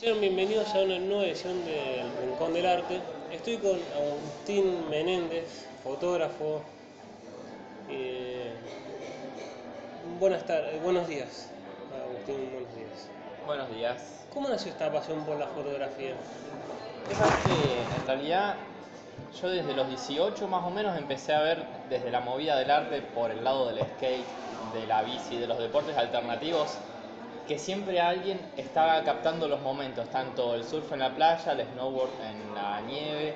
[0.00, 3.02] Sean bienvenidos a una nueva edición del Rincón del Arte.
[3.30, 6.62] Estoy con Agustín Menéndez, fotógrafo.
[7.90, 8.50] Eh,
[10.18, 11.50] buenas tardes, buenos días.
[12.02, 13.10] Agustín, buenos días.
[13.44, 14.24] Buenos días.
[14.32, 16.14] ¿Cómo nació esta pasión por la fotografía?
[17.06, 18.54] Fíjate que en realidad
[19.38, 23.02] yo desde los 18 más o menos empecé a ver desde la movida del arte
[23.02, 24.24] por el lado del skate,
[24.72, 26.78] de la bici, de los deportes alternativos,
[27.50, 32.12] que siempre alguien estaba captando los momentos, tanto el surf en la playa, el snowboard
[32.22, 33.34] en la nieve,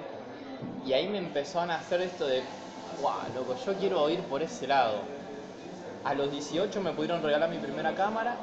[0.87, 2.45] y ahí me empezó a nacer esto de,
[3.03, 4.99] wow, loco, yo quiero ir por ese lado.
[6.05, 8.37] A los 18 me pudieron regalar mi primera cámara,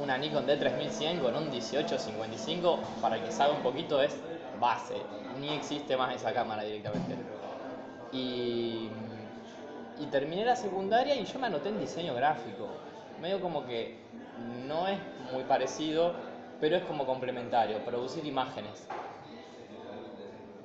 [0.00, 4.16] una Nikon D3100 con un 1855, para que haga un poquito es
[4.58, 4.96] base,
[5.40, 7.14] ni existe más esa cámara directamente.
[8.10, 8.88] Y,
[10.00, 12.66] y terminé la secundaria y yo me anoté en diseño gráfico.
[13.20, 14.02] Medio como que
[14.66, 14.98] no es
[15.32, 16.12] muy parecido,
[16.60, 18.86] pero es como complementario, producir imágenes.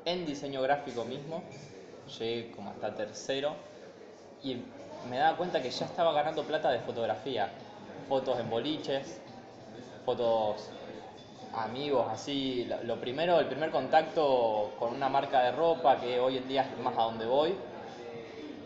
[0.05, 1.43] En diseño gráfico mismo,
[2.19, 3.55] llegué como hasta tercero
[4.43, 4.57] y
[5.09, 7.49] me daba cuenta que ya estaba ganando plata de fotografía.
[8.07, 9.19] Fotos en boliches,
[10.05, 10.69] fotos
[11.55, 12.69] amigos, así.
[12.85, 16.83] Lo primero, el primer contacto con una marca de ropa, que hoy en día es
[16.83, 17.53] más a donde voy,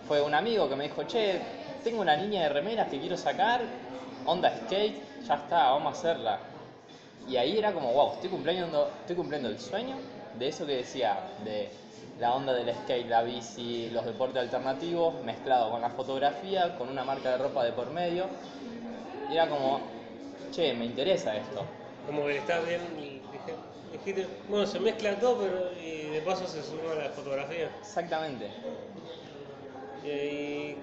[0.08, 1.40] fue un amigo que me dijo, che,
[1.84, 3.62] tengo una línea de remeras que quiero sacar,
[4.26, 6.40] onda skate, ya está, vamos a hacerla.
[7.28, 9.96] Y ahí era como, wow, estoy cumpliendo, estoy cumpliendo el sueño
[10.38, 11.70] de eso que decía, de
[12.20, 17.04] la onda del skate, la bici, los deportes alternativos, mezclado con la fotografía, con una
[17.04, 18.26] marca de ropa de por medio.
[19.30, 19.80] Y era como,
[20.52, 21.64] che, me interesa esto.
[22.06, 23.22] Como que estás bien y
[23.92, 27.70] dijiste, bueno, se mezcla todo, pero y de paso se suma la fotografía.
[27.80, 28.48] Exactamente.
[30.04, 30.76] Y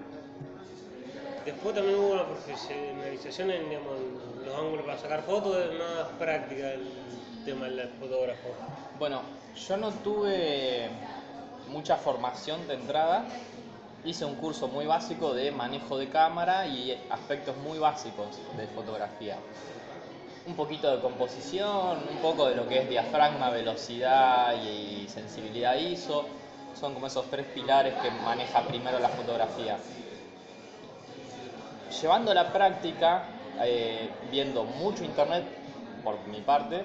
[1.53, 3.93] después también hubo una profesionalización en digamos,
[4.45, 6.87] los ángulos para sacar fotos, es más práctica el
[7.45, 8.49] tema del fotógrafo.
[8.99, 9.23] Bueno,
[9.57, 10.91] yo no tuve
[11.71, 13.25] mucha formación de entrada.
[14.05, 19.37] Hice un curso muy básico de manejo de cámara y aspectos muy básicos de fotografía.
[20.47, 26.27] Un poquito de composición, un poco de lo que es diafragma, velocidad y sensibilidad ISO.
[26.79, 29.79] Son como esos tres pilares que maneja primero la fotografía.
[31.89, 35.45] Llevando la práctica, eh, viendo mucho internet
[36.03, 36.85] por mi parte,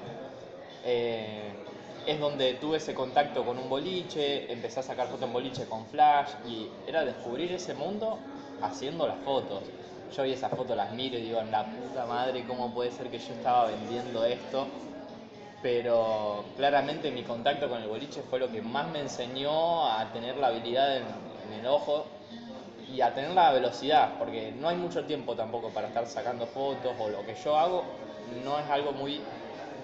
[0.81, 1.66] eh,
[2.06, 5.88] es donde tuve ese contacto con un boliche, empecé a sacar fotos en boliche con
[5.88, 8.19] flash y era descubrir ese mundo
[8.62, 9.74] haciendo las fotos.
[10.09, 13.20] Yo vi esas fotos, las miro y digo, la puta madre, ¿cómo puede ser que
[13.20, 14.80] yo estaba vendiendo esto?
[15.62, 20.38] Pero claramente mi contacto con el boliche fue lo que más me enseñó a tener
[20.38, 21.06] la habilidad en,
[21.46, 22.22] en el ojo
[22.93, 26.93] y a tener la velocidad, porque no hay mucho tiempo tampoco para estar sacando fotos
[26.99, 27.83] o lo que yo hago
[28.45, 29.19] no es algo muy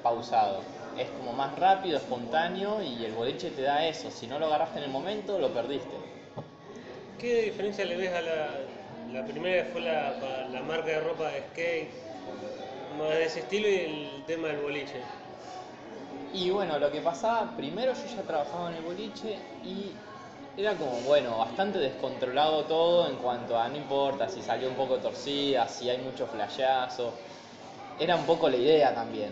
[0.03, 0.61] pausado
[0.99, 4.11] es como más rápido, espontáneo y el boliche te da eso.
[4.11, 5.87] Si no lo agarraste en el momento, lo perdiste.
[7.17, 8.49] ¿Qué diferencia le ves a la,
[9.13, 11.89] la primera que fue la, la, marca de ropa de skate,
[12.97, 15.01] más de ese estilo y el tema del boliche?
[16.33, 19.91] Y bueno, lo que pasaba, primero yo ya trabajaba en el boliche y
[20.59, 24.97] era como, bueno, bastante descontrolado todo en cuanto a no importa si salió un poco
[24.97, 27.13] torcida, si hay mucho flashazo.
[27.97, 29.31] Era un poco la idea también.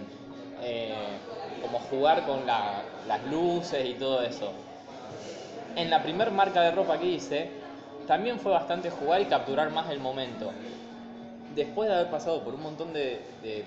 [0.61, 0.95] Eh,
[1.61, 4.53] como jugar con la, las luces y todo eso.
[5.75, 7.49] En la primer marca de ropa que hice,
[8.07, 10.51] también fue bastante jugar y capturar más el momento.
[11.53, 13.65] Después de haber pasado por un montón de, de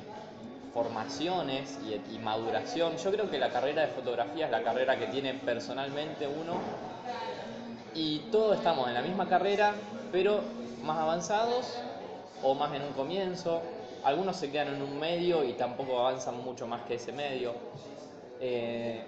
[0.72, 5.09] formaciones y, y, maduración, yo creo que la carrera de fotografía es la carrera que
[5.09, 6.54] tiene personalmente uno
[7.95, 9.75] y todos estamos en la misma carrera,
[10.12, 10.41] pero
[10.83, 11.78] más avanzados
[12.43, 13.61] o más en un comienzo,
[14.05, 17.53] algunos se quedan en un medio y tampoco avanzan mucho más que ese medio.
[18.41, 19.05] Eh,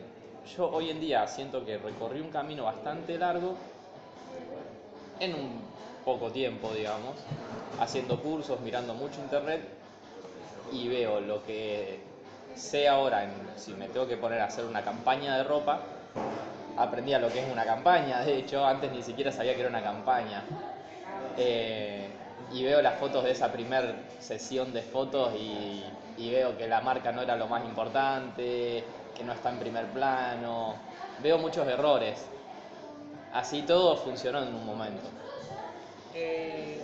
[0.57, 3.55] yo hoy en día siento que recorrí un camino bastante largo
[5.21, 5.61] en un
[6.05, 7.15] poco tiempo, digamos,
[7.81, 9.63] haciendo cursos, mirando mucho internet
[10.73, 12.01] y veo lo que
[12.55, 15.81] sé ahora, si me tengo que poner a hacer una campaña de ropa,
[16.77, 19.69] aprendí a lo que es una campaña, de hecho antes ni siquiera sabía que era
[19.71, 20.43] una campaña.
[21.37, 22.09] Eh,
[22.53, 25.85] y veo las fotos de esa primer sesión de fotos y,
[26.19, 28.85] veo que la marca no era lo más importante,
[29.15, 30.77] que no está en primer plano,
[31.23, 32.25] veo muchos errores.
[33.33, 35.09] Así todo funcionó en un momento.
[36.15, 36.81] Eh,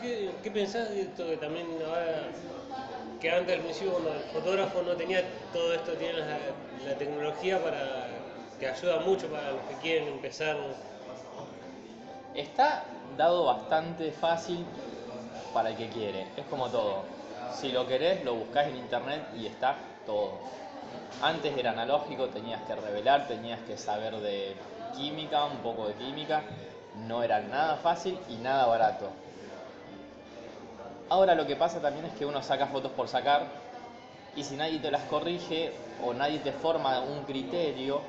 [0.00, 2.30] ¿qué, ¿Qué pensás de esto que también ahora,
[3.20, 6.38] que antes al principio cuando el fotógrafo no tenía todo esto, tiene la,
[6.86, 8.08] la tecnología para
[8.58, 10.56] que ayuda mucho para los que quieren empezar
[12.34, 12.84] Está
[13.16, 14.64] dado bastante fácil
[15.54, 17.04] para el que quiere, es como todo.
[17.54, 20.32] Si lo querés, lo buscás en internet y está todo.
[21.22, 24.54] Antes era analógico, tenías que revelar, tenías que saber de
[24.94, 26.42] química, un poco de química.
[27.06, 29.08] No era nada fácil y nada barato.
[31.08, 33.46] Ahora lo que pasa también es que uno saca fotos por sacar
[34.34, 35.72] y si nadie te las corrige
[36.04, 38.00] o nadie te forma un criterio,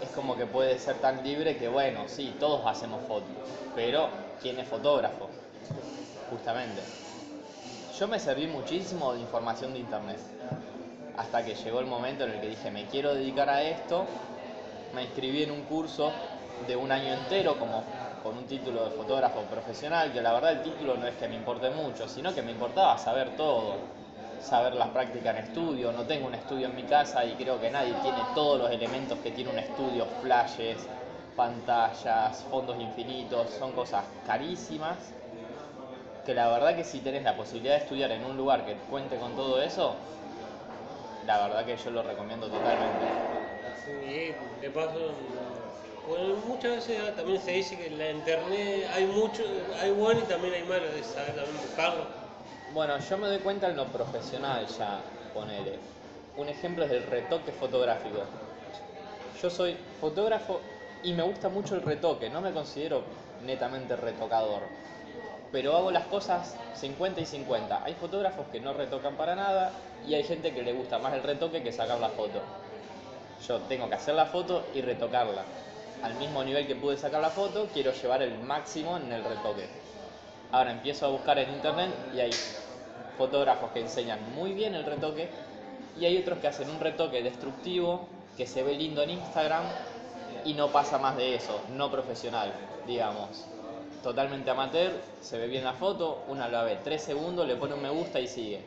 [0.00, 3.28] es como que puede ser tan libre que bueno, sí, todos hacemos fotos,
[3.74, 4.08] pero
[4.40, 5.28] ¿quién es fotógrafo?
[6.30, 6.80] Justamente.
[7.98, 10.18] Yo me serví muchísimo de información de internet,
[11.16, 14.06] hasta que llegó el momento en el que dije, me quiero dedicar a esto,
[14.94, 16.12] me inscribí en un curso
[16.66, 17.82] de un año entero como
[18.24, 21.36] con un título de fotógrafo profesional, que la verdad el título no es que me
[21.36, 23.92] importe mucho, sino que me importaba saber todo,
[24.38, 27.70] saber las prácticas en estudio, no tengo un estudio en mi casa y creo que
[27.70, 30.90] nadie tiene todos los elementos que tiene un estudio, flashes,
[31.36, 35.14] pantallas, fondos infinitos, son cosas carísimas,
[36.24, 39.16] que la verdad que si tenés la posibilidad de estudiar en un lugar que cuente
[39.18, 40.08] con todo eso,
[41.22, 43.24] la verdad que yo lo recomiendo totalmente.
[43.72, 45.24] Sí, de paso,
[46.46, 49.42] muchas veces también se dice que en la internet hay mucho,
[49.80, 52.04] hay bueno y también hay malo, de saber también buscarlo.
[52.72, 55.00] Bueno, yo me doy cuenta en lo profesional ya,
[55.32, 55.78] ponele.
[56.36, 58.18] Un ejemplo es el retoque fotográfico.
[59.40, 60.60] Yo soy fotógrafo
[61.02, 63.02] y me gusta mucho el retoque, no me considero
[63.44, 64.62] netamente retocador,
[65.52, 67.84] pero hago las cosas 50 y 50.
[67.84, 69.70] Hay fotógrafos que no retocan para nada
[70.06, 72.40] y hay gente que le gusta más el retoque que sacar la foto.
[73.46, 75.44] Yo tengo que hacer la foto y retocarla.
[76.02, 79.68] Al mismo nivel que pude sacar la foto, quiero llevar el máximo en el retoque.
[80.52, 82.30] Ahora empiezo a buscar en internet y hay
[83.16, 85.28] fotógrafos que enseñan muy bien el retoque
[85.98, 89.64] y hay otros que hacen un retoque destructivo que se ve lindo en Instagram
[90.44, 92.52] y no pasa más de eso, no profesional,
[92.86, 93.46] digamos.
[94.02, 94.92] Totalmente amateur,
[95.22, 98.20] se ve bien la foto, una la ve 3 segundos, le pone un me gusta
[98.20, 98.60] y sigue.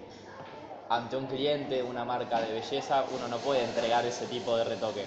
[0.89, 5.05] Ante un cliente, una marca de belleza, uno no puede entregar ese tipo de retoque.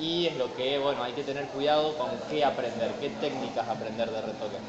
[0.00, 4.10] Y es lo que, bueno, hay que tener cuidado con qué aprender, qué técnicas aprender
[4.10, 4.60] de retoque.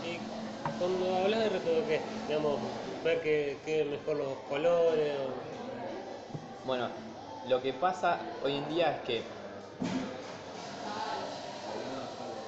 [0.00, 0.20] Y
[0.78, 2.60] cuando hablas de retoque, digamos,
[3.02, 5.18] ver que, que mejor los colores.
[5.20, 5.42] o-
[6.62, 6.90] Bueno,
[7.42, 9.40] lo que pasa hoy en día es que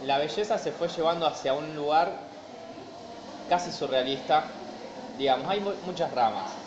[0.01, 2.29] la belleza se fue llevando hacia un lugar
[3.47, 4.53] casi surrealista.
[5.17, 6.59] Digamos, hay mu- muchas ramas.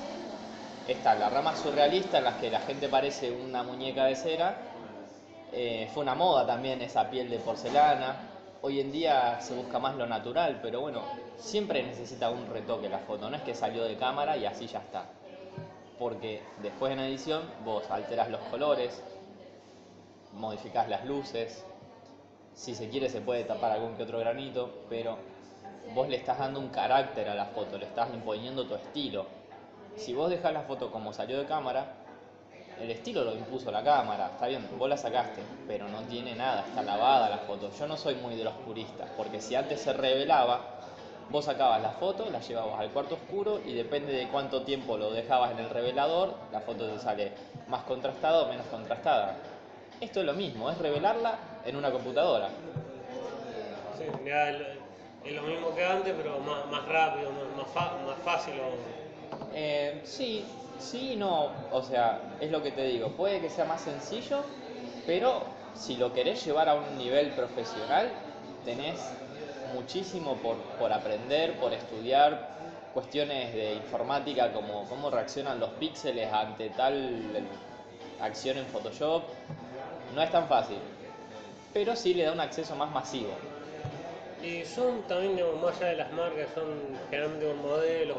[0.86, 4.75] Está la rama surrealista en la que la gente parece una muñeca de cera.
[5.58, 8.18] Eh, fue una moda también esa piel de porcelana.
[8.62, 11.02] Hoy en día se busca más lo natural, pero bueno,
[11.38, 13.30] siempre necesita un retoque la foto.
[13.30, 15.06] No es que salió de cámara y así ya está.
[15.98, 19.02] Porque después en edición vos alteras los colores,
[20.34, 21.64] modificás las luces,
[22.54, 25.18] si se quiere se puede tapar algún que otro granito, pero
[25.94, 29.26] vos le estás dando un carácter a la foto, le estás imponiendo tu estilo.
[29.96, 31.94] Si vos dejás la foto como salió de cámara,
[32.82, 36.62] el estilo lo impuso la cámara, está bien, vos la sacaste, pero no tiene nada,
[36.68, 37.72] está lavada la foto.
[37.72, 40.62] Yo no soy muy de los puristas, porque si antes se revelaba,
[41.30, 45.12] vos sacabas la foto, la llevabas al cuarto oscuro y depende de cuánto tiempo lo
[45.12, 47.32] dejabas en el revelador, la foto te sale
[47.68, 49.36] más contrastada o menos contrastada.
[50.02, 52.50] Esto es lo mismo, es revelarla en una computadora.
[53.98, 58.54] Sí, ya es lo mismo que antes, pero más, más rápido, más, fácil.
[58.60, 59.06] o-
[59.54, 60.44] Eh, sí,
[60.80, 61.50] sí no.
[61.72, 63.10] O sea, es lo que te digo.
[63.10, 64.44] Puede que sea más sencillo,
[65.06, 68.10] pero si lo querés llevar a un nivel profesional,
[68.64, 69.00] tenés
[69.74, 72.56] muchísimo por, por aprender, por estudiar.
[72.94, 77.46] Cuestiones de informática como cómo reaccionan los píxeles ante tal
[78.22, 79.24] acción en Photoshop.
[80.16, 80.78] No es tan fácil,
[81.74, 83.32] pero sí le da un acceso más masivo.
[84.42, 88.18] Y son también, más allá de las marcas, son generalmente con modelos.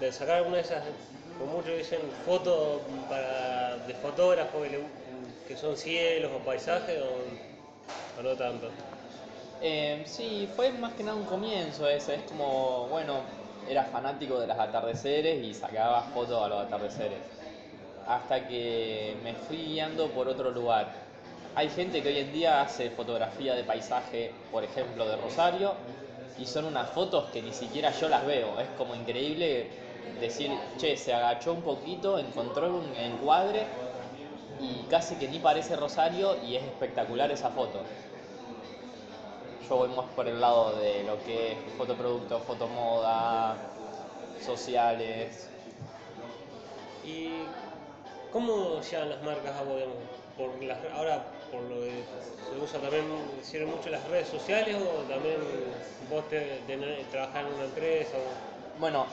[0.00, 0.82] De sacar alguna de esas,
[1.38, 4.66] como muchos dicen, fotos para, de fotógrafos
[5.46, 8.68] que, son cielos o paisajes, o, o no tanto.
[9.60, 13.20] Eh, sí, fue más que nada un comienzo ese, es como, bueno,
[13.68, 17.18] era fanático de los atardeceres y sacaba fotos a los atardeceres.
[18.08, 20.88] Hasta que me fui guiando por otro lugar.
[21.54, 25.74] Hay gente que hoy en día hace fotografía de paisaje, por ejemplo, de Rosario,
[26.38, 28.58] y son unas fotos que ni siquiera yo las veo.
[28.58, 29.66] Es como increíble
[30.08, 33.76] decir, che, se agachó un poquito, encontró un encuadre
[34.58, 37.92] y casi que ni parece Rosario y es espectacular esa foto.
[39.60, 43.70] Yo voy más por el lado de lo que es fotoproducto, fotomoda,
[44.36, 45.52] sociales.
[47.02, 47.56] ¿Y
[48.30, 50.10] cómo llegan las marcas a vos, digamos?
[50.36, 52.06] Por las, ahora, por lo que
[52.48, 57.52] se usa también, sirven mucho las redes sociales o también vos te, tenés- trabajás en
[57.54, 58.18] una empresa?
[58.18, 58.42] o-
[58.74, 59.08] Bueno,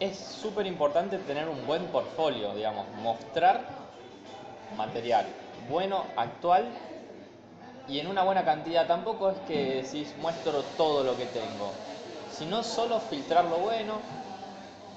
[0.00, 3.60] es súper importante tener un buen portfolio, digamos, mostrar
[4.76, 5.26] material
[5.68, 6.66] bueno, actual
[7.88, 8.86] y en una buena cantidad.
[8.86, 11.70] Tampoco es que si muestro todo lo que tengo,
[12.38, 13.98] sino solo filtrar lo bueno,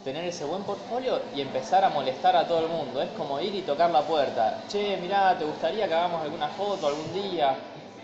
[0.04, 3.02] tener ese buen portfolio y empezar a molestar a todo el mundo.
[3.02, 4.64] Es como ir y tocar la puerta.
[4.68, 7.56] Che, mirá, ¿te gustaría que hagamos alguna foto algún día?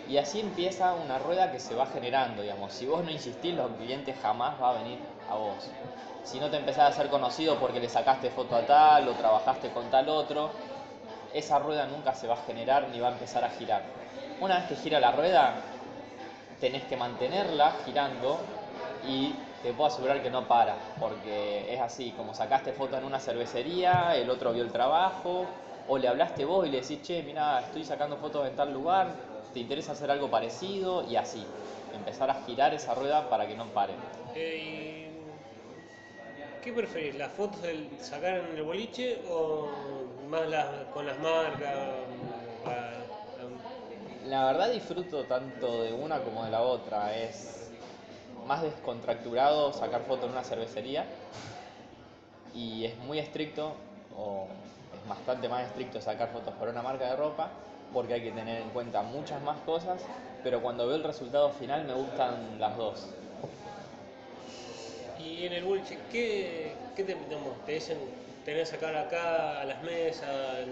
[0.10, 2.72] Y así empieza una rueda que se va generando, digamos.
[2.74, 5.00] Si vos no insistís, los clientes jamás va a venir
[5.30, 5.70] a vos.
[6.24, 9.70] Si no te empezás a ser conocido porque le sacaste foto a tal o trabajaste
[9.70, 10.50] con tal otro,
[11.34, 13.82] esa rueda nunca se va a generar ni va a empezar a girar.
[14.40, 15.56] Una vez que gira la rueda,
[16.60, 18.38] tenés que mantenerla girando
[19.08, 23.20] y te puedo asegurar que no para, porque es así, como sacaste foto en una
[23.20, 25.46] cervecería, el otro vio el trabajo,
[25.88, 29.08] o le hablaste vos y le decís, che, mira, estoy sacando fotos en tal lugar,
[29.58, 31.44] te interesa hacer algo parecido, y así,
[31.92, 33.94] empezar a girar esa rueda para que no pare.
[34.36, 35.10] Eh,
[36.62, 39.72] ¿Qué preferís, las fotos del sacar en el boliche o
[40.30, 40.42] más
[40.94, 41.74] con las marcas?
[44.28, 47.72] La verdad disfruto tanto de una como de la otra, es
[48.46, 51.04] más descontracturado sacar fotos en una cervecería
[52.54, 53.74] y es muy estricto
[54.16, 54.46] o
[54.94, 57.50] es bastante más estricto sacar fotos por una marca de ropa
[57.94, 60.02] porque hay que tener en cuenta muchas más cosas,
[60.44, 63.08] pero cuando veo el resultado final me gustan las dos.
[65.20, 67.16] Y en el boliche, ¿qué, qué te,
[67.66, 67.98] te dicen?
[68.46, 70.68] ¿Tenés sacar acá a las mesas?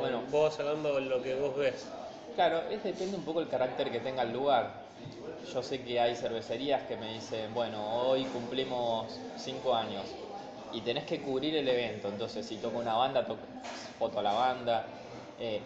[0.00, 1.86] Bueno, vos hablando de lo que vos ves.
[2.34, 4.82] Claro, es depende un poco el carácter que tenga el lugar
[5.52, 10.04] yo sé que hay cervecerías que me dicen, bueno, hoy cumplimos cinco años
[10.72, 13.40] y tenés que cubrir el evento, entonces si toca una banda, toco
[13.98, 15.01] foto a la banda,
[15.38, 15.60] eh,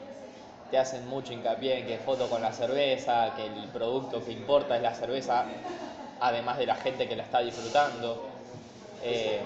[0.70, 4.76] te hacen mucho hincapié en que foto con la cerveza, que el producto que importa
[4.76, 5.44] es la cerveza,
[6.20, 8.28] además de la gente que la está disfrutando.
[9.02, 9.40] Eh,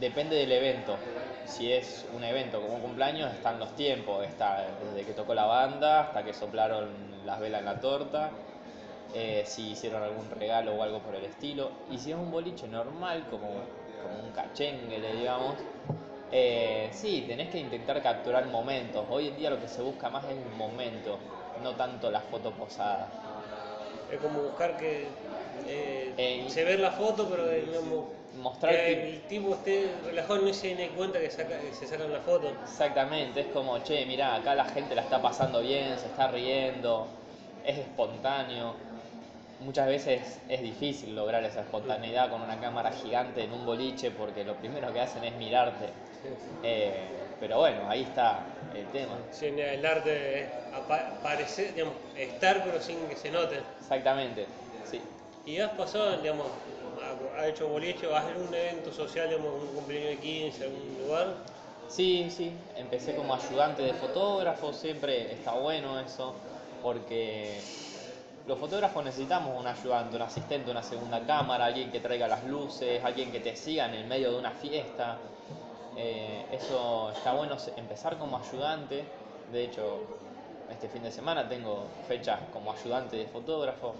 [0.00, 0.96] depende del evento.
[1.46, 5.44] Si es un evento como un cumpleaños, están los tiempos, está desde que tocó la
[5.44, 6.88] banda hasta que soplaron
[7.24, 8.30] las velas en la torta
[9.14, 11.70] eh, si hicieron algún regalo o algo por el estilo.
[11.90, 13.48] Y si es un boliche normal, como,
[14.02, 15.56] como un cachengue, digamos,
[16.32, 19.04] eh, sí, tenés que intentar capturar momentos.
[19.10, 21.18] Hoy en día lo que se busca más es un momento,
[21.62, 23.08] no tanto la foto posada.
[24.10, 25.06] Es como buscar que
[25.66, 27.44] eh, se ve la foto, pero
[28.34, 32.12] mostrar que, el tipo esté relajado y no se den cuenta que, que se sacan
[32.12, 32.48] la foto.
[32.62, 37.06] Exactamente, es como, che, mirá, acá la gente la está pasando bien, se está riendo,
[37.64, 38.74] es espontáneo
[39.62, 44.44] muchas veces es difícil lograr esa espontaneidad con una cámara gigante en un boliche porque
[44.44, 45.88] lo primero que hacen es mirarte.
[46.62, 47.08] Eh,
[47.40, 49.18] pero bueno, ahí está el tema.
[49.30, 53.60] Sí, el arte es aparecer, digamos, estar pero sin que se note.
[53.80, 54.46] Exactamente,
[54.84, 55.00] sí.
[55.44, 56.46] ¿Y has pasado, digamos,
[57.36, 60.98] has hecho boliche o has hecho un evento social, digamos, un cumpleaños de 15, algún
[61.04, 61.34] lugar?
[61.88, 66.34] Sí, sí, empecé como ayudante de fotógrafo, siempre está bueno eso,
[66.82, 67.60] porque
[68.46, 73.02] los fotógrafos necesitamos un ayudante, un asistente, una segunda cámara, alguien que traiga las luces,
[73.04, 75.18] alguien que te siga en el medio de una fiesta.
[75.96, 79.04] Eh, eso está bueno empezar como ayudante.
[79.52, 80.00] De hecho,
[80.70, 83.94] este fin de semana tengo fechas como ayudante de fotógrafo.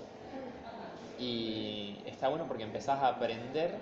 [1.18, 3.76] Y está bueno porque empezás a aprender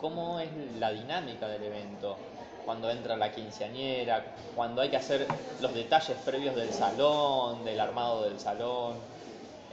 [0.00, 2.16] cómo es la dinámica del evento.
[2.64, 4.24] Cuando entra la quinceañera,
[4.54, 5.26] cuando hay que hacer
[5.60, 8.94] los detalles previos del salón, del armado del salón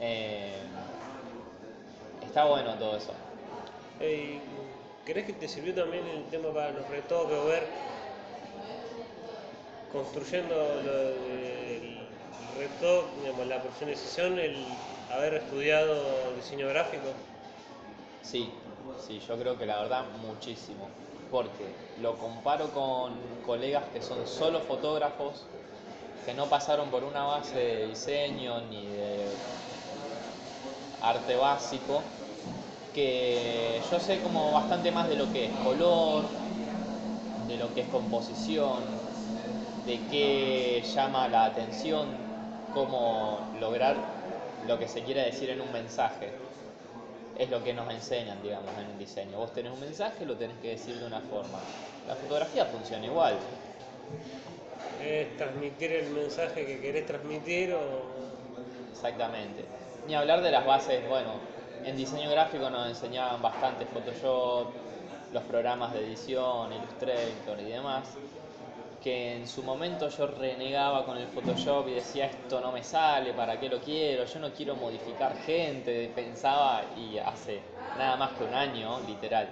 [0.00, 0.54] eh,
[2.24, 3.12] está bueno todo eso.
[5.10, 7.64] ¿Crees que te sirvió también el tema para los retoques o ver
[9.90, 12.06] construyendo el
[12.54, 14.54] retoque, digamos, la profesionalización, el
[15.10, 17.08] haber estudiado diseño gráfico?
[18.22, 18.52] Sí,
[19.04, 20.88] sí, yo creo que la verdad muchísimo,
[21.28, 25.44] porque lo comparo con colegas que son solo fotógrafos,
[26.24, 29.26] que no pasaron por una base de diseño ni de
[31.02, 32.00] arte básico,
[32.94, 36.24] que yo sé como bastante más de lo que es color,
[37.48, 38.78] de lo que es composición,
[39.86, 42.08] de qué llama la atención,
[42.74, 43.96] cómo lograr
[44.66, 46.30] lo que se quiere decir en un mensaje.
[47.38, 49.38] Es lo que nos enseñan, digamos, en el diseño.
[49.38, 51.58] Vos tenés un mensaje, lo tenés que decir de una forma.
[52.06, 53.34] La fotografía funciona igual.
[55.02, 57.80] Es transmitir el mensaje que querés transmitir o...
[58.92, 59.64] Exactamente.
[60.06, 61.32] Ni hablar de las bases, bueno,
[61.84, 64.68] en diseño gráfico nos enseñaban bastante Photoshop,
[65.32, 68.16] los programas de edición, Illustrator y demás.
[69.02, 73.32] que en su momento yo renegaba con el Photoshop y decía esto no me sale,
[73.32, 74.26] ¿para qué lo quiero?
[74.26, 77.62] Yo no quiero modificar gente, pensaba y hace
[77.96, 79.48] nada más que un año, literal.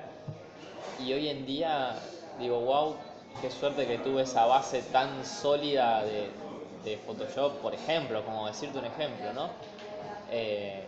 [1.03, 1.95] Y hoy en día
[2.39, 2.97] digo, wow,
[3.41, 6.29] qué suerte que tuve esa base tan sólida de,
[7.07, 9.51] Photoshop, por ejemplo, como decirte un ejemplo, ¿no?
[10.31, 10.88] Eh,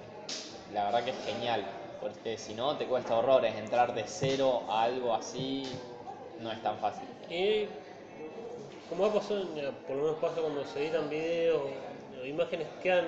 [0.72, 1.64] la verdad que es genial,
[2.00, 5.64] porque si no te cuesta horrores entrar de cero a algo así,
[6.40, 7.06] no es tan fácil.
[7.28, 7.66] Y
[8.88, 9.44] como ha pasado,
[9.86, 11.62] por lo menos pasa cuando se editan videos
[12.26, 13.06] imágenes quedan,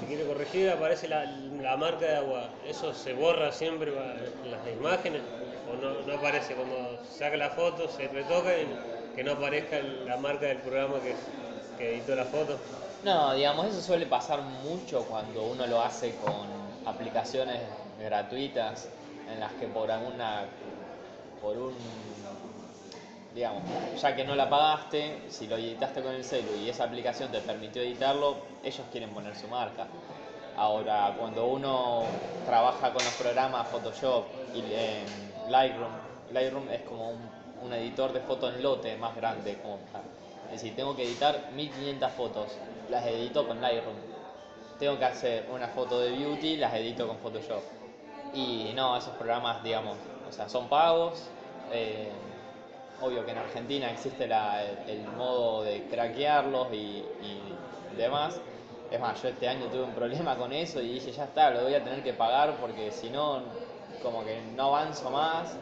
[0.00, 2.48] si quiere corregir, aparece la, la, marca de agua.
[2.66, 5.22] ¿Eso se borra siempre en las imágenes?
[5.70, 8.66] ¿O no, no aparece cuando saca la foto, se retoca y
[9.14, 11.14] que no aparezca la marca del programa que,
[11.76, 12.58] que editó la foto?
[13.04, 16.46] No, digamos, eso suele pasar mucho cuando uno lo hace con
[16.86, 17.60] aplicaciones
[18.00, 18.88] gratuitas
[19.32, 20.44] en las que por alguna,
[21.40, 21.74] por un
[23.36, 23.62] digamos,
[24.00, 27.40] ya que no la pagaste, si lo editaste con el celu y esa aplicación te
[27.40, 29.86] permitió editarlo, ellos quieren poner su marca.
[30.56, 32.04] Ahora, cuando uno
[32.46, 34.62] trabaja con los programas Photoshop y
[35.50, 35.92] Lightroom,
[36.32, 39.58] Lightroom es como un, editor de fotos en lote más grande.
[39.60, 39.78] Como,
[40.46, 42.46] es decir, tengo que editar 1500 fotos,
[42.90, 43.96] las edito con Lightroom.
[44.78, 47.62] Tengo que hacer una foto de beauty, las edito con Photoshop.
[48.34, 49.96] Y no, esos programas, digamos,
[50.28, 51.28] o sea, son pagos.
[51.72, 52.10] Eh,
[53.00, 57.04] obvio que en Argentina existe el, modo de craquearlos y,
[57.96, 58.40] demás.
[58.90, 61.62] Es más, yo este año tuve un problema con eso y dije, ya está, lo
[61.62, 63.40] voy a tener que pagar porque si no,
[64.02, 65.56] como que no avanzo más,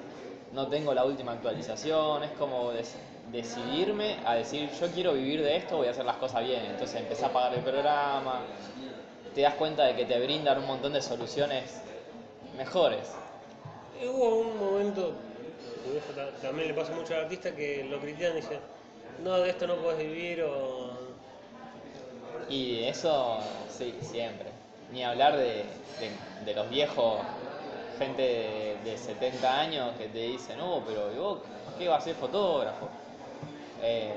[0.53, 2.71] no tengo la última actualización, es como
[3.33, 6.65] decidirme a decir, yo quiero vivir de esto, voy a hacer las cosas bien.
[6.67, 8.43] Entonces empecé a pagar el programa,
[9.35, 11.81] te das cuenta de que te brindan un montón de soluciones
[12.57, 13.13] mejores.
[14.03, 15.15] Hubo un momento
[16.41, 18.59] también le pasa mucho al artista que lo critican y dicen,
[19.23, 20.93] no, de esto no puedes vivir o...
[22.49, 23.39] Y eso,
[23.69, 24.49] sí, siempre.
[24.93, 25.65] Ni hablar de,
[26.55, 27.21] los viejos,
[27.99, 31.39] gente de, 70 años que te dicen, no, pero vos
[31.79, 32.89] qué vas a ser fotógrafo?
[33.87, 34.15] Eh,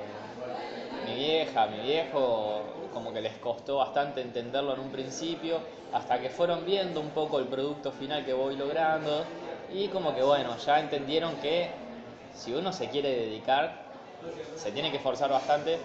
[1.05, 5.59] mi vieja, mi viejo, como que les costó bastante entenderlo en un principio,
[5.91, 9.25] hasta que fueron viendo un poco el producto final que voy logrando
[9.73, 11.69] y como que bueno, ya entendieron que
[12.33, 13.87] si uno se quiere dedicar,
[14.55, 15.79] se tiene que esforzar bastante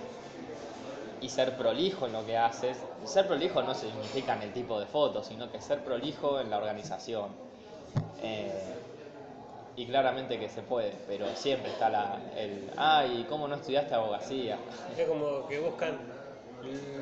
[1.20, 2.78] y ser prolijo en lo que haces.
[3.04, 6.58] Ser prolijo no significa en el tipo de fotos, sino que ser prolijo en la
[6.58, 7.30] organización.
[8.22, 8.81] Eh,
[9.76, 14.58] y claramente que se puede, pero siempre está la, el, ay, ¿cómo no estudiaste abogacía?
[14.96, 15.98] Es como que buscan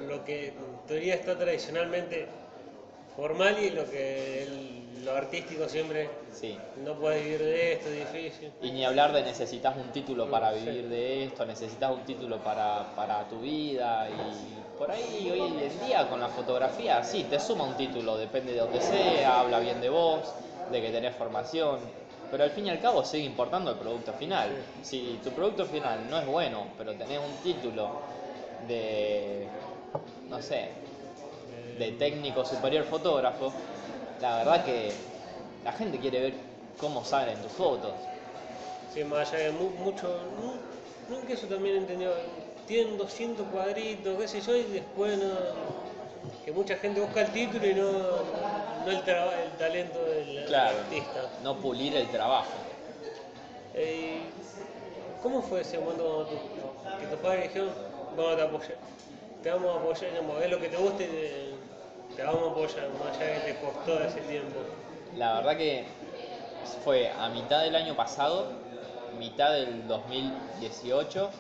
[0.09, 0.55] lo que en
[0.87, 2.29] teoría está tradicionalmente
[3.17, 4.47] formal y lo que
[5.05, 6.59] lo artístico siempre sí.
[6.85, 8.53] no puedes vivir de esto, es difícil.
[8.63, 12.95] Y ni hablar de necesitas un título para vivir de esto, necesitas un título para,
[12.95, 17.65] para tu vida y por ahí hoy en día con la fotografía sí, te suma
[17.65, 20.23] un título, depende de donde sea, habla bien de vos,
[20.71, 21.81] de que tenés formación,
[22.31, 24.51] pero al fin y al cabo sigue importando el producto final.
[24.83, 27.91] Si tu producto final no es bueno, pero tenés un título
[28.69, 29.47] de,
[30.29, 30.69] no sé,
[31.79, 33.53] de técnico superior fotógrafo,
[34.21, 34.93] la verdad que
[35.65, 36.35] la gente quiere ver
[36.79, 37.93] cómo salen tus fotos.
[38.95, 40.21] Sí, más allá de mucho,
[41.09, 42.11] no, que eso también entendió,
[42.67, 45.31] tienen 200 cuadritos, qué sé yo, y después no,
[46.45, 47.87] que mucha gente busca el título y no,
[48.85, 51.31] no el, el, talento del, claro, artista.
[51.43, 52.51] No pulir el trabajo.
[53.75, 54.21] Eh,
[55.23, 56.29] ¿Cómo fue ese momento
[56.99, 57.71] que tus padres dijeron,
[58.17, 58.77] vamos a apoyar,
[59.43, 60.11] te vamos a apoyar,
[60.43, 61.09] es lo que te guste,
[62.17, 64.61] te vamos a apoyar, más allá que te costó ese tiempo?
[65.17, 65.85] La verdad que
[66.85, 68.47] fue a mitad del año pasado,
[69.19, 71.31] mitad del 2018,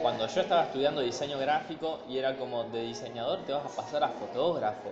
[0.00, 4.02] cuando yo estaba estudiando diseño gráfico y era como de diseñador te vas a pasar
[4.02, 4.90] a fotógrafo.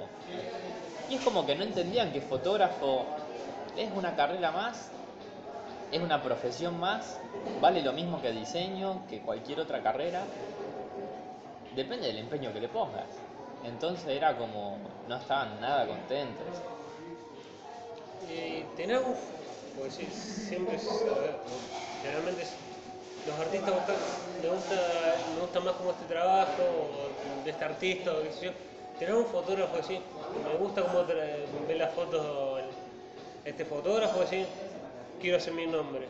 [1.11, 3.05] Y es como que no entendían que fotógrafo
[3.77, 4.90] es una carrera más,
[5.90, 7.18] es una profesión más,
[7.61, 10.23] vale lo mismo que diseño, que cualquier otra carrera.
[11.75, 13.09] Depende del empeño que le pongas.
[13.64, 16.46] Entonces era como, no estaban nada contentos.
[18.29, 19.16] Y tenemos,
[19.77, 20.79] pues siempre,
[22.03, 22.44] generalmente
[23.27, 23.96] los artistas buscan,
[24.42, 24.75] me gusta,
[25.40, 28.53] gusta más como este trabajo, o de este artista, o qué sé yo.
[29.01, 29.99] Tener un fotógrafo así,
[30.45, 32.61] me gusta cómo ve las fotos
[33.47, 34.45] este fotógrafo así,
[35.19, 36.07] quiero hacer mi nombre.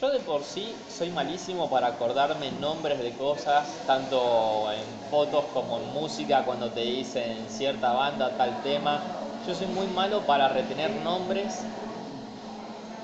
[0.00, 5.78] Yo de por sí soy malísimo para acordarme nombres de cosas, tanto en fotos como
[5.78, 9.00] en música, cuando te dicen cierta banda, tal tema.
[9.46, 11.64] Yo soy muy malo para retener nombres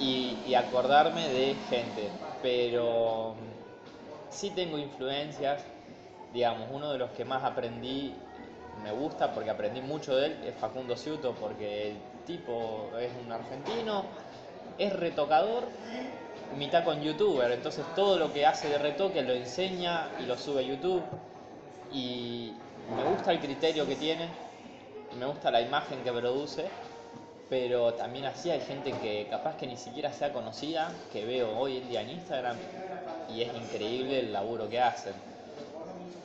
[0.00, 2.09] y, acordarme de gente,
[2.42, 3.37] pero
[4.31, 5.62] sí tengo influencias,
[6.33, 8.12] digamos, uno de los que más aprendí,
[8.83, 13.33] me gusta porque aprendí mucho de él, es Facundo Ciuto, porque el tipo es un
[13.33, 14.04] argentino,
[14.78, 15.64] es retocador,
[16.56, 20.61] mitad con youtuber, entonces todo lo que hace de retoque lo enseña y lo sube
[20.61, 21.02] a YouTube.
[21.92, 22.52] Y
[22.96, 24.28] me gusta el criterio que tiene,
[25.18, 26.66] me gusta la imagen que produce,
[27.48, 31.78] pero también así hay gente que capaz que ni siquiera sea conocida, que veo hoy
[31.78, 32.56] en día en Instagram,
[33.35, 35.14] y es increíble el laburo que hacen.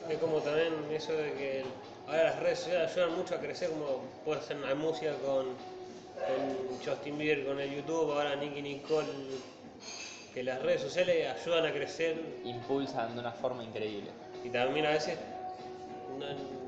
[0.08, 1.64] Es como también eso de que
[2.06, 6.80] ahora las redes sociales ayudan mucho a crecer, como puede hacer una música con, con
[6.84, 9.08] Justin Bieber, con el YouTube, ahora Nicky Nicole,
[10.32, 14.10] que las redes sociales ayudan a crecer Impulsan de una forma increíble.
[14.44, 15.18] y también a veces,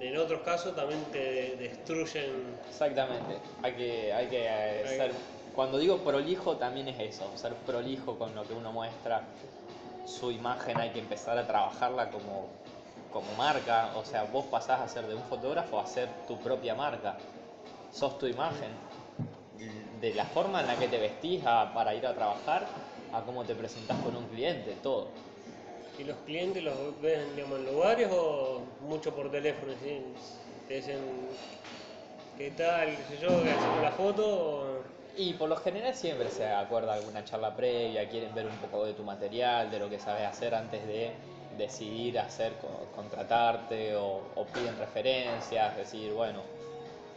[0.01, 2.57] en otros casos, también te destruyen.
[2.69, 5.13] Exactamente, hay que, hay que Hay- ser,
[5.55, 9.23] cuando digo prolijo también es eso, ser prolijo con lo que uno muestra,
[10.05, 12.49] su imagen hay que empezar a trabajarla como,
[13.11, 16.75] como marca, o sea, vos pasás a ser de un fotógrafo a ser tu propia
[16.75, 17.27] marca,
[17.91, 18.79] sos tu imagen,
[19.53, 23.47] de la forma en la que te vestís a- para ir a trabajar, a cómo
[23.47, 25.27] te presentás con un cliente, todo.
[25.99, 29.77] ¿Y los clientes los ven digamos, en lugares o mucho por teléfono?
[29.77, 30.17] ¿sí?
[30.67, 31.39] Te dicen,
[32.37, 32.97] ¿qué tal?
[32.99, 33.43] ¿Qué sé yo?
[33.43, 34.25] ¿Qué hacemos la foto?
[34.27, 38.85] o- Y por lo general siempre se acuerda alguna charla previa, quieren ver un poco
[38.87, 41.19] de tu material, de lo que sabes hacer antes de
[41.59, 46.45] decidir hacer co- contratarte o, piden referencias, decir, bueno,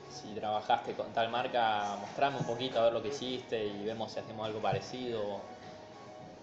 [0.09, 4.11] si trabajaste con tal marca, mostrame un poquito a ver lo que hiciste y vemos
[4.13, 5.45] si hacemos algo parecido.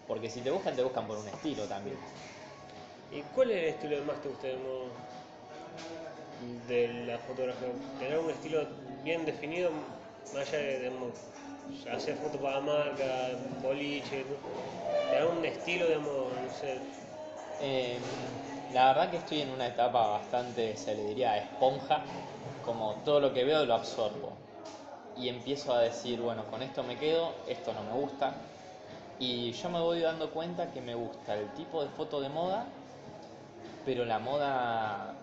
[0.07, 1.99] Porque si te buscan, te buscan por un estilo también.
[3.11, 4.49] ¿Y cuál es el estilo que más te gusta
[6.39, 7.69] de la fotografía?
[7.99, 8.67] ¿Tener un estilo
[9.03, 9.71] bien definido,
[10.33, 11.13] más allá de
[11.91, 14.25] hacer fotos para marca, boliche?
[14.25, 14.37] ¿no?
[15.09, 16.83] ¿Tener un estilo, digamos, no sé,
[17.61, 17.99] Eh,
[18.73, 22.03] la verdad que estoy en una etapa bastante, se le diría, esponja,
[22.65, 24.33] como todo lo que veo lo absorbo.
[25.17, 28.33] Y empiezo a decir, bueno, con esto me quedo, esto no me gusta.
[29.19, 32.67] Y yo me voy dando cuenta que me gusta el tipo de foto de moda,
[33.85, 35.15] pero la moda...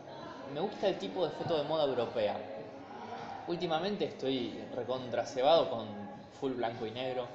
[0.54, 2.36] Me gusta el tipo de foto de moda europea.
[3.48, 5.86] Últimamente estoy recontracebado con
[6.40, 7.26] full blanco y negro,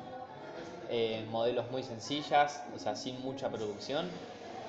[0.91, 4.11] eh, modelos muy sencillas, o sea, sin mucha producción,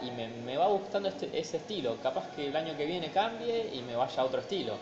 [0.01, 1.99] y me, me va gustando este, ese estilo.
[2.01, 4.79] Capaz que el año que viene cambie y me vaya a otro estilo.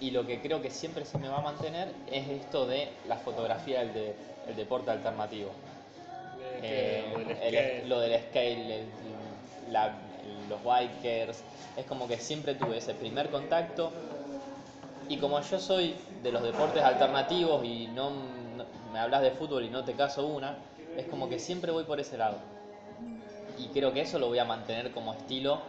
[0.00, 3.18] Y lo que creo que siempre se me va a mantener es esto de la
[3.18, 4.16] fotografía del de-
[4.46, 5.56] el deporte alternativo.
[6.60, 7.36] Eh,
[7.80, 10.12] el- lo del scale, el- la-
[10.48, 11.44] los bikers,
[11.76, 13.92] es como que siempre tuve ese primer contacto
[15.08, 19.64] y como yo soy de los deportes alternativos y no, no- me hablas de fútbol
[19.64, 20.58] y no te caso una,
[20.96, 22.42] es como que siempre voy por ese lado.
[23.58, 25.60] Y creo que eso lo voy a mantener como estilo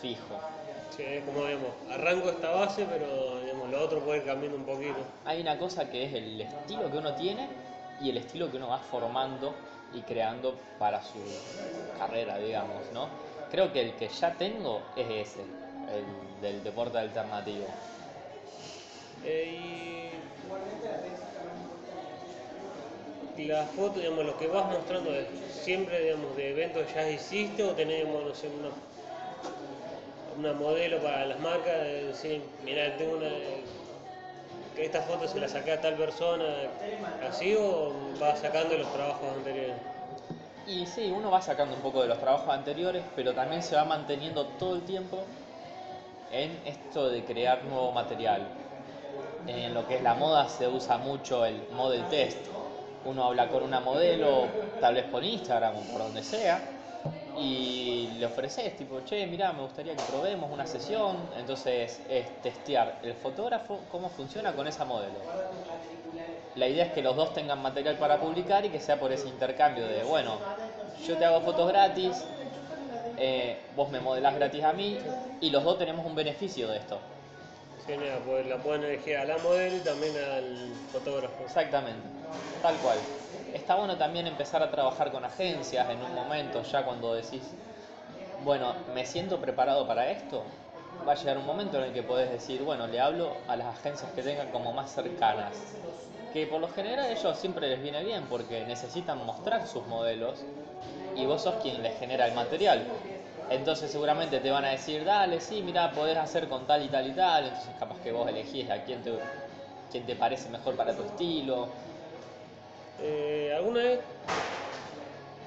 [0.00, 0.40] fijo.
[0.96, 4.64] Sí, es como, digamos, arranco esta base, pero digamos, lo otro puede ir cambiando un
[4.64, 4.96] poquito.
[5.24, 7.48] Hay una cosa que es el estilo que uno tiene
[8.00, 9.54] y el estilo que uno va formando
[9.92, 11.18] y creando para su
[11.98, 13.08] carrera, digamos, ¿no?
[13.50, 17.66] Creo que el que ya tengo es ese, el del deporte alternativo.
[19.24, 19.95] Eh, y
[23.38, 27.72] la foto, digamos, lo que vas mostrando es siempre, digamos, de eventos ya hiciste o
[27.72, 28.70] tenemos, no una,
[30.50, 33.28] una modelo para las marcas, de decir, mira, tengo una,
[34.74, 36.44] que esta foto se la saqué a tal persona,
[37.28, 39.76] así o vas sacando los trabajos anteriores.
[40.66, 43.84] Y sí, uno va sacando un poco de los trabajos anteriores, pero también se va
[43.84, 45.18] manteniendo todo el tiempo
[46.32, 48.46] en esto de crear nuevo material.
[49.46, 52.38] En lo que es la moda se usa mucho el model test.
[53.06, 56.72] Uno habla con una modelo, tal vez por Instagram o por donde sea,
[57.34, 61.30] y le ofreces tipo, che, mira, me gustaría que probemos una sesión.
[61.36, 65.20] Entonces es testear el fotógrafo cómo funciona con esa modelo.
[66.54, 69.28] La idea es que los dos tengan material para publicar y que sea por ese
[69.28, 70.40] intercambio de, bueno,
[70.94, 72.28] yo te hago fotos gratis,
[73.16, 75.06] eh, vos me modelás gratis a mí
[75.40, 77.02] y los dos tenemos un beneficio de esto.
[77.86, 81.44] Sí, mira, pues la pueden elegir a la modelo y también al fotógrafo.
[81.44, 82.10] Exactamente,
[82.60, 83.08] tal cual.
[83.52, 87.56] Está bueno también empezar a trabajar con agencias en un momento, ya cuando decís,
[88.36, 90.58] bueno, me siento preparado para esto,
[91.06, 93.68] va a llegar un momento en el que podés decir, bueno, le hablo a las
[93.78, 95.80] agencias que tengan como más cercanas,
[96.30, 100.46] que por lo general a ellos siempre les viene bien porque necesitan mostrar sus modelos
[101.14, 102.92] y vos sos quien les genera el material.
[103.48, 107.06] Entonces seguramente te van a decir, dale, sí, mira, podés hacer con tal y tal
[107.08, 109.12] y tal, entonces capaz que vos elegís a quién te,
[109.90, 111.68] quién te parece mejor para tu estilo.
[112.98, 114.00] Eh, ¿Alguna vez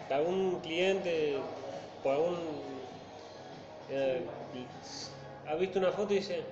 [0.09, 1.35] algún cliente
[2.01, 2.81] por algún.
[3.89, 4.25] eh,
[5.45, 6.43] ha visto una foto y dice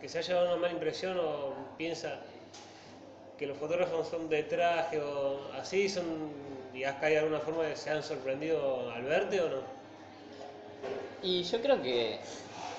[0.00, 2.20] que se ha llevado una mala impresión o piensa
[3.36, 6.32] que los fotógrafos son de traje o así, son
[6.72, 9.83] y acá hay alguna forma de se han sorprendido al verte o no?
[11.24, 12.18] Y yo creo que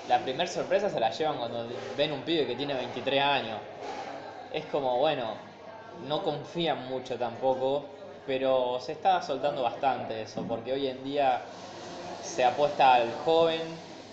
[0.06, 3.58] la primera sorpresa se la llevan cuando ven un pibe que tiene 23 años.
[4.54, 5.34] Es como, bueno,
[6.06, 7.82] no confían mucho tampoco,
[8.24, 11.42] pero se está soltando bastante eso, porque hoy en día
[12.22, 13.62] se apuesta al joven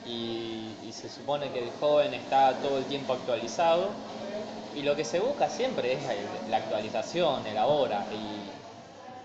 [0.07, 3.89] y, se supone que el joven está todo el tiempo actualizado
[4.75, 6.03] y lo que se busca siempre es
[6.49, 8.05] la actualización, el ahora.
[8.11, 8.42] Y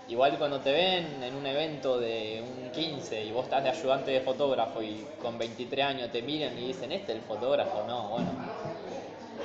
[0.09, 4.11] igual cuando te ven en un evento de un 15 y vos estás de ayudante
[4.11, 8.09] de fotógrafo y con 23 años te miran y dicen, este es el fotógrafo, no,
[8.09, 8.31] bueno.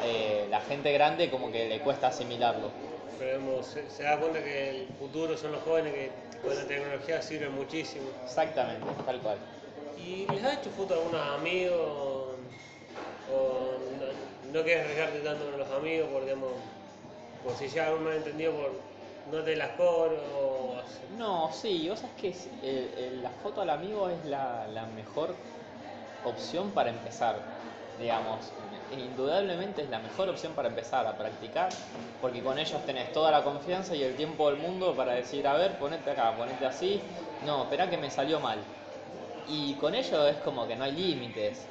[0.04, 2.70] Eh, la gente grande como que le cuesta asimilarlo.
[3.18, 6.10] Pero digamos, se, se da cuenta que el futuro son los jóvenes que
[6.42, 8.06] con la tecnología sirven muchísimo.
[8.24, 9.36] Exactamente, tal cual.
[9.98, 11.78] ¿Y les has hecho fotos a algunos amigos?
[13.32, 16.52] ¿O no, no quieres arriesgarte tanto con los amigos por, digamos,
[17.44, 18.93] por si ya algún malentendido por
[19.26, 20.84] no te las cobro?
[21.08, 24.86] No, sí, vos sabés que es- el- el- la foto al amigo es la, la
[24.86, 25.36] mejor
[26.22, 27.42] opción para empezar,
[27.96, 28.54] digamos.
[28.90, 31.70] Indudablemente es la mejor opción para empezar a practicar,
[32.20, 35.54] porque con ellos tenés toda la confianza y el tiempo del mundo para decir, a
[35.54, 37.10] ver, ponete acá, ponete así,
[37.40, 38.66] no, espera que me salió mal.
[39.46, 41.70] Y con ellos es como que no hay límites,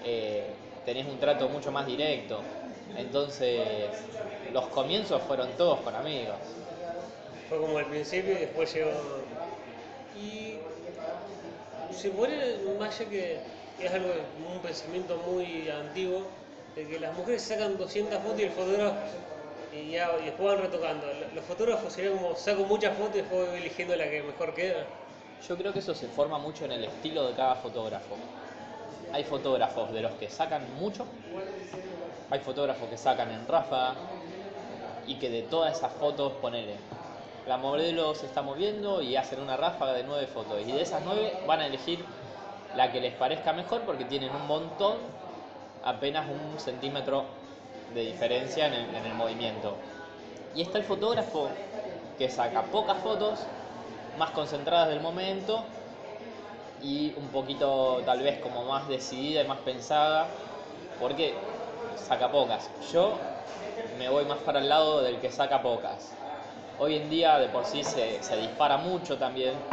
[0.00, 2.44] eh, tenés un trato mucho más directo.
[2.94, 4.10] Entonces,
[4.48, 6.63] los comienzos fueron todos con amigos.
[7.48, 8.90] Fue como al principio y después llegó.
[10.20, 10.58] Y
[11.94, 12.36] se pone
[12.78, 13.38] más allá que
[13.80, 14.08] es algo,
[14.52, 16.22] un pensamiento muy antiguo,
[16.76, 18.96] de que las mujeres sacan 200 fotos y el fotógrafo.
[19.72, 21.06] Y, ya, y después van retocando.
[21.34, 24.84] Los fotógrafos serían como saco muchas fotos y después voy eligiendo la que mejor queda.
[25.48, 28.16] Yo creo que eso se forma mucho en el estilo de cada fotógrafo.
[29.12, 31.06] Hay fotógrafos de los que sacan mucho,
[32.30, 33.94] hay fotógrafos que sacan en ráfaga
[35.06, 36.76] y que de todas esas fotos ponele.
[37.46, 41.02] La modelo se está moviendo y hacen una ráfaga de nueve fotos y de esas
[41.04, 42.02] nueve van a elegir
[42.74, 44.96] la que les parezca mejor porque tienen un montón,
[45.84, 47.24] apenas un centímetro
[47.92, 49.76] de diferencia en el, en el movimiento.
[50.54, 51.50] Y está el fotógrafo
[52.16, 53.40] que saca pocas fotos,
[54.18, 55.64] más concentradas del momento
[56.82, 60.28] y un poquito tal vez como más decidida y más pensada,
[60.98, 61.34] porque
[61.96, 62.70] saca pocas.
[62.92, 63.18] Yo
[63.98, 66.14] me voy más para el lado del que saca pocas.
[66.76, 69.64] Hoy en día de por sí se, se dispara mucho también,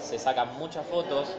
[0.00, 1.36] se sacan muchas fotos,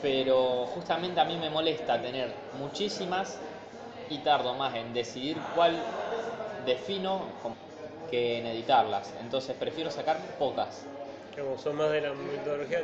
[0.00, 3.40] pero justamente a mí me molesta tener muchísimas
[4.08, 5.84] y tardo más en decidir cuál
[6.58, 7.34] defino
[8.08, 9.14] que en editarlas.
[9.20, 10.86] Entonces prefiero sacar pocas.
[11.34, 12.80] Como son más de la metodología,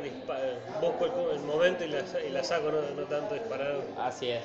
[0.79, 3.83] busco el, el momento y la, sa- y la saco, no, no tanto disparar.
[3.95, 4.43] Así es.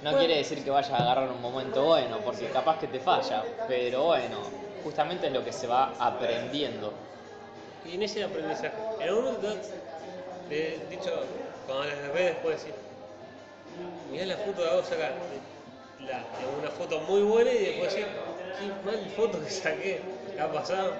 [0.00, 0.18] No Bueno.
[0.18, 4.04] quiere decir que vayas a agarrar un momento bueno, porque capaz que te falla, pero
[4.06, 4.52] bueno,
[4.84, 6.92] justamente es lo que se va aprendiendo.
[7.84, 9.48] Y en ese aprendizaje, en algún momento
[10.48, 11.10] te he dicho,
[11.66, 12.74] cuando las ves después decir,
[14.10, 15.10] mirá la foto de vos acá,
[16.00, 16.22] la,
[16.60, 18.06] una foto muy buena y después decir,
[18.58, 20.00] qué mal foto que saqué,
[20.34, 20.92] ¿qué ha pasado?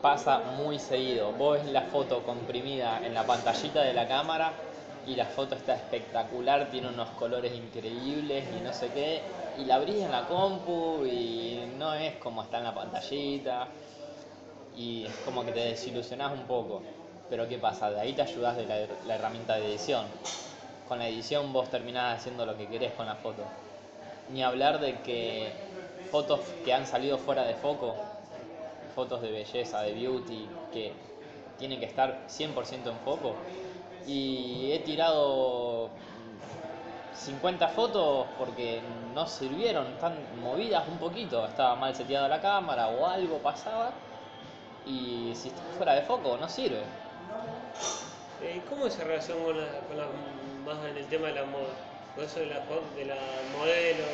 [0.00, 1.32] Pasa muy seguido.
[1.32, 4.52] Vos ves la foto comprimida en la pantallita de la cámara
[5.06, 9.22] y la foto está espectacular, tiene unos colores increíbles y no sé qué,
[9.58, 13.68] y la abrís en la compu y no es como está en la pantallita
[14.76, 16.82] y es como que te desilusionás un poco.
[17.30, 17.90] Pero ¿qué pasa?
[17.90, 20.04] De ahí te ayudas de la, la herramienta de edición.
[20.88, 23.42] Con la edición vos terminás haciendo lo que querés con la foto.
[24.32, 25.52] Ni hablar de que
[26.10, 27.96] fotos que han salido fuera de foco,
[28.94, 30.92] fotos de belleza, de beauty, que
[31.58, 33.34] tienen que estar 100% en foco.
[34.06, 35.88] Y he tirado
[37.14, 38.80] 50 fotos porque
[39.14, 43.92] no sirvieron, están movidas un poquito, estaba mal seteada la cámara o algo pasaba.
[44.86, 46.82] Y si está fuera de foco, no sirve.
[48.42, 50.06] Eh, ¿Cómo es esa relación con la, con la-
[50.66, 51.72] más en el tema de la moda?
[52.14, 52.60] Con eso de la,
[52.96, 53.16] de la
[53.56, 54.04] modelo,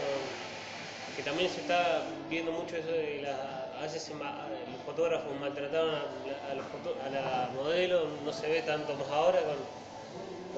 [1.16, 5.94] que también se está viendo mucho eso de la, a veces ma- los fotógrafos maltrataron
[5.94, 9.58] a, la- a los foto- a la modelo, no se ve tanto más ahora con,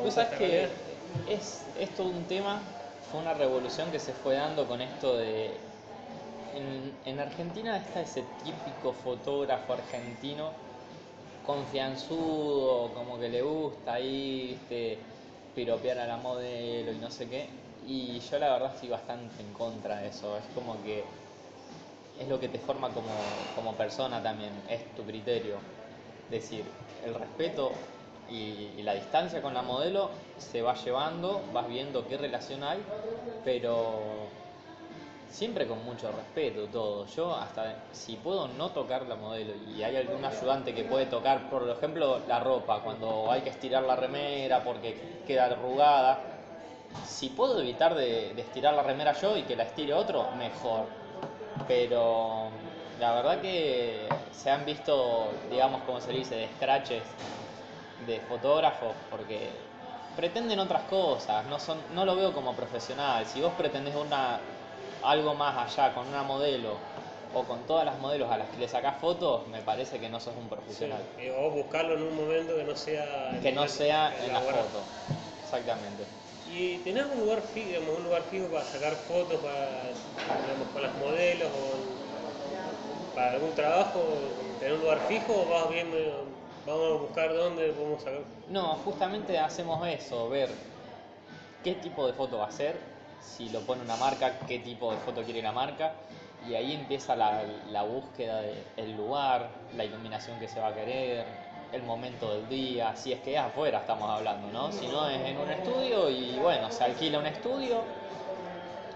[0.07, 0.65] esta que
[1.27, 2.63] es, es todo un tema,
[3.11, 5.61] fue una revolución que se fue dando con esto de...
[6.55, 10.53] En, en Argentina está ese típico fotógrafo argentino
[11.43, 15.07] confianzudo, como que le gusta ahí, viste,
[15.55, 17.51] piropear a la modelo y no sé qué.
[17.87, 21.22] Y yo la verdad estoy bastante en contra de eso, es como que
[22.21, 23.09] es lo que te forma como,
[23.55, 25.57] como persona también, es tu criterio.
[26.31, 26.65] Es decir,
[27.05, 27.73] el respeto
[28.31, 32.83] y, la distancia con la modelo se va llevando, vas viendo qué relación hay,
[33.45, 34.29] pero
[35.31, 37.07] siempre con mucho respeto todo.
[37.07, 41.49] Yo hasta si puedo no tocar la modelo y hay algún ayudante que puede tocar,
[41.51, 44.97] por ejemplo, la ropa, cuando hay que estirar la remera porque
[45.27, 46.21] queda arrugada,
[47.07, 51.02] si puedo evitar de, de estirar la remera yo y que la estire otro, mejor.
[51.69, 52.49] Pero
[53.01, 57.03] la verdad que se han visto, digamos, como se dice, de scratches
[58.07, 59.49] de fotógrafos porque
[60.17, 63.25] pretenden otras cosas, no, son, no lo veo como profesional.
[63.27, 64.41] Si vos pretendés una,
[65.03, 66.77] algo más allá con una modelo
[67.35, 70.21] o con todas las modelos a las que le sacás fotos, me parece que no
[70.21, 71.01] sos un Sí, profesional.
[71.19, 73.39] y o buscarlo en un momento que no sea...
[73.41, 74.65] Que no sea en la elaborado.
[74.65, 74.81] foto.
[75.45, 76.05] Exactamente.
[76.55, 79.85] ¿Y tenés un lugar fijo, digamos, un lugar fijo para sacar fotos para,
[80.45, 84.01] digamos, con las modelos o para algún trabajo?
[84.61, 85.97] ¿Tenés un lugar fijo o vas viendo,
[86.67, 88.21] vamos a buscar dónde podemos sacar?
[88.51, 90.51] No, justamente hacemos eso, ver
[91.65, 92.77] qué tipo de foto va a ser,
[93.21, 95.95] si lo pone una marca, qué tipo de foto quiere la marca,
[96.47, 101.25] y ahí empieza la, la búsqueda del lugar, la iluminación que se va a querer,
[101.73, 104.71] el momento del día, si es que es afuera estamos hablando, ¿no?
[104.71, 107.83] Si no es en un estudio y bueno, se alquila un estudio.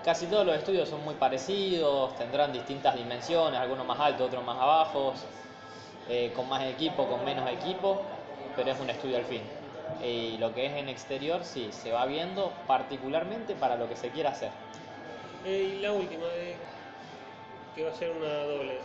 [0.04, 4.58] Casi todos los estudios son muy parecidos, tendrán distintas dimensiones, algunos más altos, otros más
[4.58, 5.14] bajos,
[6.08, 8.02] eh, con más equipo, con menos equipo,
[8.54, 9.42] pero es un estudio al fin.
[10.04, 14.10] Y lo que es en exterior, sí, se va viendo particularmente para lo que se
[14.10, 14.50] quiera hacer.
[15.44, 16.56] Eh, y la última, eh,
[17.74, 18.78] que va a ser una doble.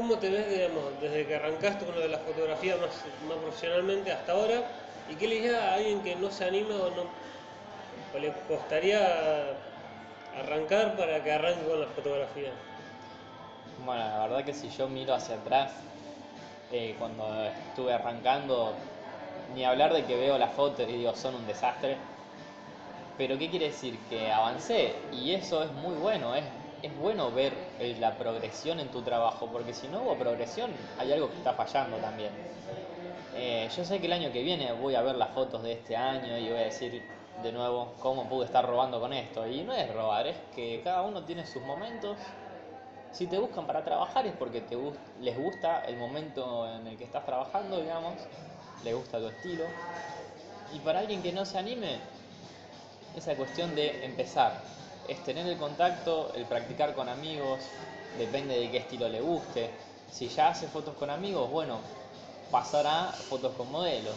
[0.00, 3.04] ¿Cómo te ves, digamos, desde que arrancaste con lo de la fotografía más,
[3.38, 4.62] profesionalmente hasta ahora?
[5.10, 9.58] ¿Y qué le dirías a alguien que no se anima o no le costaría
[10.38, 12.50] arrancar para que arranque con la fotografía?
[13.84, 15.70] Bueno, la verdad que si yo miro hacia atrás,
[16.72, 18.72] eh, cuando estuve arrancando,
[19.54, 21.98] ni hablar de que veo las fotos y digo son un desastre.
[23.18, 23.98] Pero ¿qué quiere decir?
[24.08, 26.44] Que avancé y eso es muy bueno, es,
[26.82, 31.12] es bueno ver eh, la progresión en tu trabajo, porque si no hubo progresión hay
[31.12, 32.30] algo que está fallando también.
[33.34, 35.96] Eh, yo sé que el año que viene voy a ver las fotos de este
[35.96, 37.02] año y voy a decir
[37.42, 39.46] de nuevo cómo pude estar robando con esto.
[39.46, 42.16] Y no es robar, es que cada uno tiene sus momentos.
[43.12, 44.76] Si te buscan para trabajar es porque te
[45.20, 48.14] les gusta el momento en el que estás trabajando, digamos,
[48.84, 49.64] les gusta tu estilo.
[50.72, 51.98] Y para alguien que no se anime,
[53.16, 54.52] esa cuestión de empezar
[55.10, 57.58] es tener el contacto, el practicar con amigos,
[58.16, 59.70] depende de qué estilo le guste.
[60.08, 61.80] Si ya hace fotos con amigos, bueno,
[62.52, 64.14] pasar a fotos con modelos.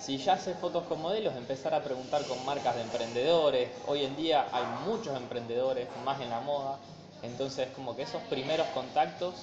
[0.00, 3.68] Si ya hace fotos con modelos, empezar a preguntar con marcas de emprendedores.
[3.86, 6.78] Hoy en día hay muchos emprendedores, más en la moda.
[7.22, 9.34] Entonces, como que esos primeros contactos,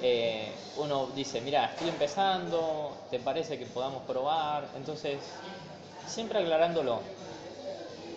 [0.00, 4.68] eh, uno dice, mira, estoy empezando, ¿te parece que podamos probar?
[4.76, 5.18] Entonces,
[6.06, 7.00] siempre aclarándolo,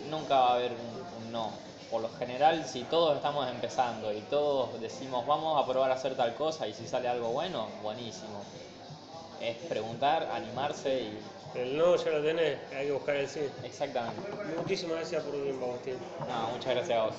[0.09, 0.90] nunca va a haber un
[1.31, 1.49] no.
[1.89, 6.15] Por lo general, si todos estamos empezando y todos decimos, vamos a probar a hacer
[6.15, 8.43] tal cosa y si sale algo bueno, buenísimo.
[9.41, 11.19] Es preguntar, animarse y
[11.53, 13.41] El no ya lo tenés, hay que buscar el sí.
[13.63, 14.21] exactamente.
[14.55, 15.97] Muchísimas gracias por tu tiempo, Agustín.
[16.29, 17.15] No, muchas gracias a vos.